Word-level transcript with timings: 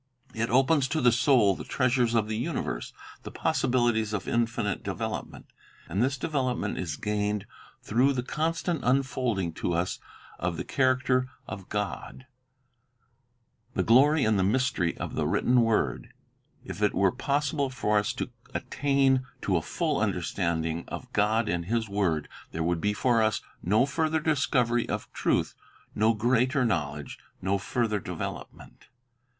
It 0.33 0.49
opens 0.49 0.87
to 0.87 0.99
the 0.99 1.11
soul 1.11 1.53
the 1.53 1.63
treasures 1.63 2.15
of 2.15 2.27
the 2.27 2.35
universe, 2.35 2.91
the 3.21 3.29
possibilities 3.29 4.13
of 4.13 4.27
infinite 4.27 4.81
development. 4.81 5.45
And 5.87 6.01
this 6.01 6.17
development 6.17 6.79
is 6.79 6.95
gained 6.95 7.45
through 7.83 8.13
the 8.13 8.23
con 8.23 8.49
piedfre 8.53 8.53
of 8.53 8.55
s 8.55 8.61
tant 8.63 8.79
unfolding 8.81 9.53
to 9.53 9.73
us 9.73 9.99
of 10.39 10.57
the 10.57 10.63
character 10.63 11.29
of 11.47 11.69
God,— 11.69 12.25
the 13.75 13.75
Eternal 13.75 13.75
° 13.75 13.75
Growth 13.75 13.85
glory 13.85 14.25
and 14.25 14.39
the 14.39 14.43
mystery 14.43 14.97
of 14.97 15.13
the 15.13 15.27
written 15.27 15.61
word. 15.61 16.11
If 16.63 16.81
it 16.81 16.95
were 16.95 17.11
possible 17.11 17.69
for 17.69 17.99
us 17.99 18.11
to 18.13 18.31
attain 18.55 19.27
to 19.43 19.55
a 19.55 19.61
full 19.61 19.99
understanding 19.99 20.83
of 20.87 21.13
God 21.13 21.47
and 21.47 21.65
His 21.67 21.87
word, 21.87 22.27
there 22.53 22.63
would 22.63 22.81
be 22.81 22.93
for 22.93 23.21
us 23.21 23.39
no 23.61 23.85
further 23.85 24.19
discovery 24.19 24.89
of 24.89 25.13
truth, 25.13 25.53
no 25.93 26.15
greater 26.15 26.65
knowledge, 26.65 27.19
no 27.39 27.59
further 27.59 27.99
development. 27.99 28.87